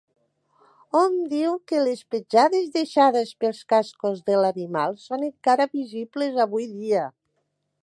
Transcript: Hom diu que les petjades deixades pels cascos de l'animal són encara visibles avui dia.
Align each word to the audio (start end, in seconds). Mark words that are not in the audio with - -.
Hom 0.99 1.17
diu 1.33 1.51
que 1.71 1.81
les 1.87 2.01
petjades 2.15 2.71
deixades 2.79 3.35
pels 3.45 3.61
cascos 3.75 4.25
de 4.31 4.41
l'animal 4.45 4.99
són 5.05 5.29
encara 5.31 5.71
visibles 5.77 6.43
avui 6.47 6.69
dia. 6.75 7.07